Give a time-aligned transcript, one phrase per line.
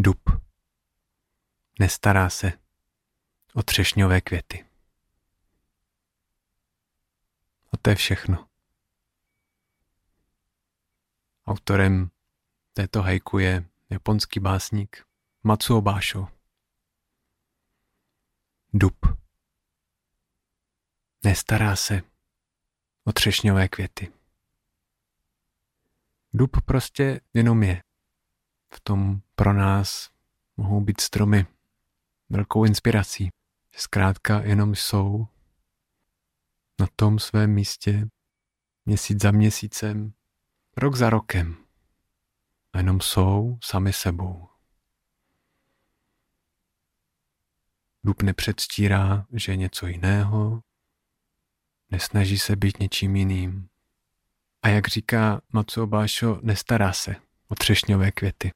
[0.00, 0.30] Dub.
[1.80, 2.52] Nestará se
[3.54, 4.66] o třešňové květy.
[7.72, 8.48] A to je všechno.
[11.46, 12.10] Autorem
[12.72, 15.06] této hajku je japonský básník
[15.42, 16.28] Matsuo Basho.
[18.72, 19.06] Dub.
[21.24, 22.02] Nestará se
[23.04, 24.12] o třešňové květy.
[26.32, 27.87] Dub prostě jenom je.
[28.70, 30.10] V tom pro nás
[30.56, 31.46] mohou být stromy
[32.28, 33.28] velkou inspirací.
[33.72, 35.26] Zkrátka jenom jsou
[36.80, 38.08] na tom svém místě
[38.86, 40.12] měsíc za měsícem,
[40.76, 41.56] rok za rokem.
[42.72, 44.48] A jenom jsou sami sebou.
[48.04, 50.62] Dub nepředstírá, že je něco jiného,
[51.90, 53.68] nesnaží se být něčím jiným.
[54.62, 57.16] A jak říká Matsuo Basho, nestará se
[57.48, 58.50] o třešňové květy.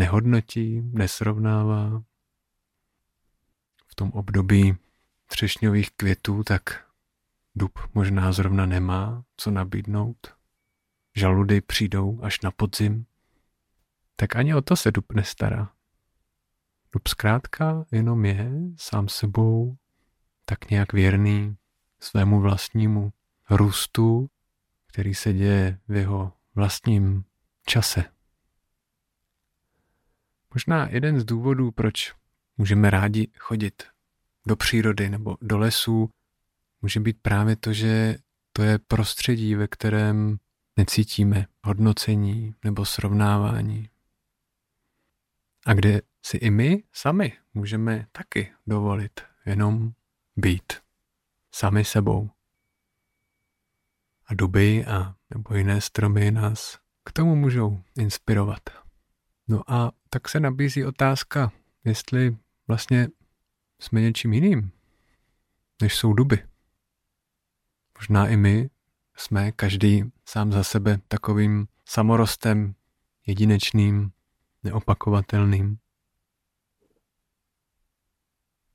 [0.00, 2.02] Nehodnotí, nesrovnává.
[3.86, 4.76] V tom období
[5.26, 6.86] třešňových květů tak
[7.54, 10.34] dub možná zrovna nemá co nabídnout.
[11.16, 13.06] Žaludy přijdou až na podzim.
[14.16, 15.72] Tak ani o to se dub nestará.
[16.92, 19.76] Dub zkrátka jenom je sám sebou
[20.44, 21.56] tak nějak věrný
[22.00, 23.12] svému vlastnímu
[23.50, 24.30] růstu,
[24.86, 27.24] který se děje v jeho vlastním
[27.66, 28.19] čase.
[30.54, 32.14] Možná jeden z důvodů, proč
[32.56, 33.82] můžeme rádi chodit
[34.46, 36.10] do přírody nebo do lesů,
[36.82, 38.16] může být právě to, že
[38.52, 40.38] to je prostředí, ve kterém
[40.76, 43.88] necítíme hodnocení nebo srovnávání.
[45.66, 49.92] A kde si i my sami můžeme taky dovolit jenom
[50.36, 50.72] být
[51.54, 52.30] sami sebou.
[54.26, 58.89] A duby a nebo jiné stromy nás k tomu můžou inspirovat.
[59.50, 61.52] No a tak se nabízí otázka,
[61.84, 62.36] jestli
[62.68, 63.08] vlastně
[63.80, 64.72] jsme něčím jiným,
[65.82, 66.48] než jsou duby.
[67.98, 68.70] Možná i my
[69.16, 72.74] jsme každý sám za sebe takovým samorostem,
[73.26, 74.12] jedinečným,
[74.62, 75.78] neopakovatelným.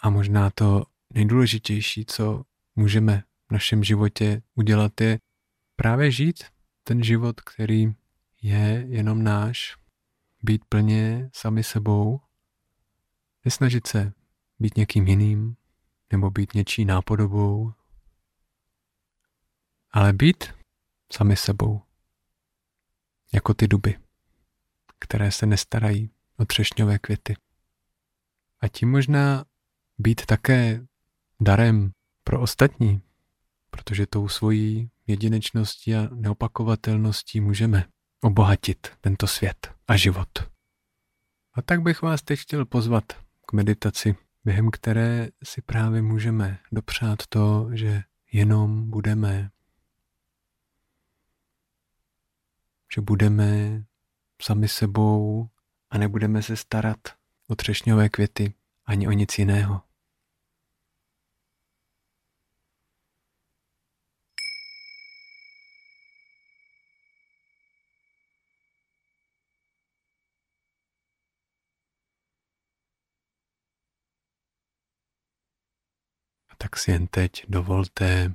[0.00, 0.84] A možná to
[1.14, 2.44] nejdůležitější, co
[2.76, 5.18] můžeme v našem životě udělat, je
[5.76, 6.44] právě žít
[6.84, 7.94] ten život, který
[8.42, 9.76] je jenom náš,
[10.46, 12.20] být plně sami sebou,
[13.44, 14.12] nesnažit se
[14.58, 15.56] být někým jiným
[16.12, 17.72] nebo být něčí nápodobou,
[19.90, 20.44] ale být
[21.12, 21.82] sami sebou,
[23.32, 23.98] jako ty duby,
[24.98, 27.36] které se nestarají o třešňové květy.
[28.60, 29.44] A tím možná
[29.98, 30.86] být také
[31.40, 31.92] darem
[32.24, 33.02] pro ostatní,
[33.70, 37.84] protože tou svojí jedinečností a neopakovatelností můžeme
[38.22, 40.28] obohatit tento svět a život.
[41.54, 43.04] A tak bych vás teď chtěl pozvat
[43.46, 49.50] k meditaci, během které si právě můžeme dopřát to, že jenom budeme,
[52.94, 53.82] že budeme
[54.42, 55.48] sami sebou
[55.90, 56.98] a nebudeme se starat
[57.48, 58.54] o třešňové květy
[58.86, 59.85] ani o nic jiného.
[76.78, 78.34] Si jen teď dovolte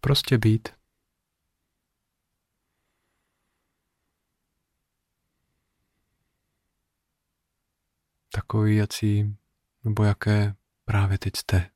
[0.00, 0.68] prostě být.
[8.32, 9.36] Takový, jací
[9.84, 11.70] nebo jaké právě teď jste.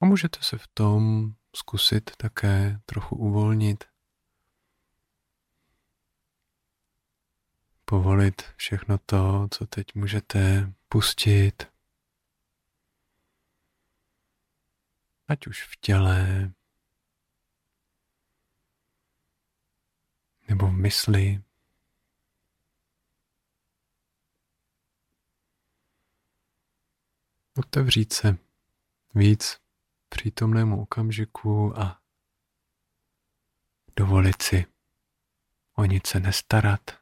[0.00, 3.87] A můžete se v tom zkusit také trochu uvolnit.
[7.88, 11.72] Povolit všechno to, co teď můžete pustit.
[15.28, 16.52] Ať už v těle,
[20.48, 21.42] nebo v mysli.
[27.56, 28.38] Otevřít se
[29.14, 29.60] víc
[30.08, 32.00] přítomnému okamžiku a
[33.96, 34.66] dovolit si
[35.74, 36.97] o nic se nestarat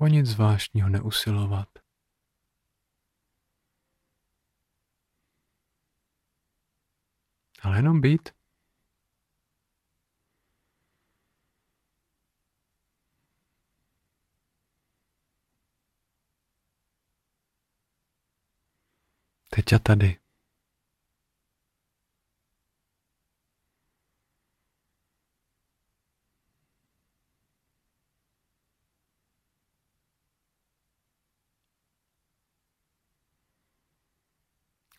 [0.00, 1.68] o nic zvláštního neusilovat.
[7.62, 8.40] Ale jenom být.
[19.50, 20.29] teď a tady.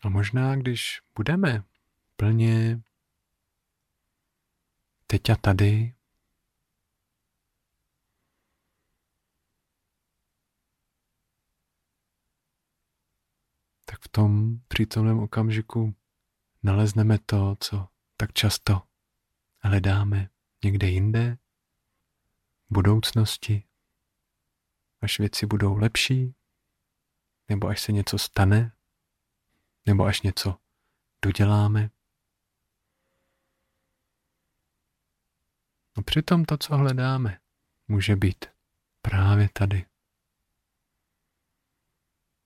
[0.02, 1.64] A možná, když budeme
[2.16, 2.82] plně
[5.06, 5.94] teď a tady,
[13.84, 15.94] tak v tom přítomném okamžiku
[16.62, 18.82] nalezneme to, co tak často
[19.58, 20.28] hledáme
[20.64, 21.38] někde jinde,
[22.70, 23.64] v budoucnosti,
[25.00, 26.34] až věci budou lepší,
[27.48, 28.72] nebo až se něco stane,
[29.86, 30.58] nebo až něco
[31.24, 31.90] doděláme.
[35.94, 37.40] A přitom to, co hledáme,
[37.88, 38.44] může být
[39.02, 39.86] právě tady.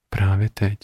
[0.09, 0.79] Právě teď.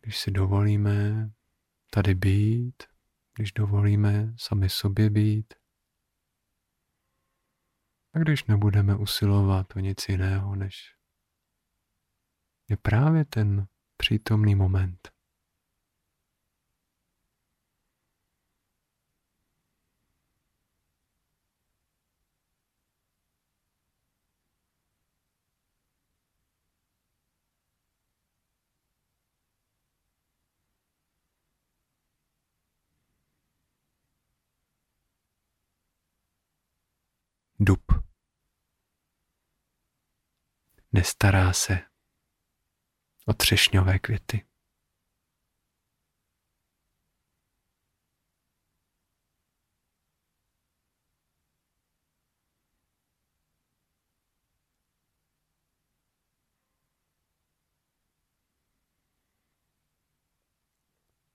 [0.00, 1.30] Když si dovolíme
[1.90, 2.82] tady být,
[3.34, 5.54] když dovolíme sami sobě být,
[8.14, 10.94] a když nebudeme usilovat o nic jiného, než
[12.68, 13.66] je právě ten
[13.96, 15.18] přítomný moment.
[37.60, 38.08] Dub.
[40.92, 41.80] Nestará se
[43.26, 44.44] o třešňové květy.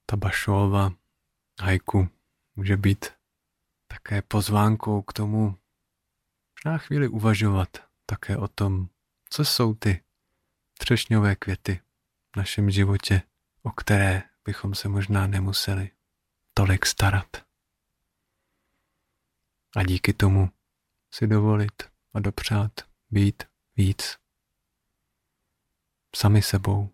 [0.05, 0.91] Ta Bašova
[1.61, 2.09] hajku
[2.55, 3.05] může být
[3.87, 5.57] také pozvánkou k tomu
[6.53, 7.69] možná chvíli uvažovat
[8.05, 8.89] také o tom,
[9.33, 10.03] co jsou ty
[10.79, 11.81] třešňové květy
[12.33, 13.21] v našem životě,
[13.63, 15.91] o které bychom se možná nemuseli
[16.53, 17.37] tolik starat.
[19.75, 20.49] A díky tomu
[21.13, 21.83] si dovolit
[22.13, 22.71] a dopřát
[23.09, 23.43] být
[23.75, 24.17] víc
[26.15, 26.89] sami sebou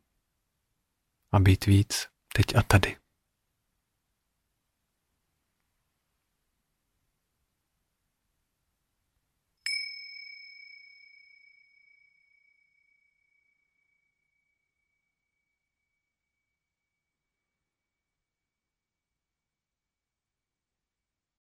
[1.32, 2.99] a být víc teď a tady.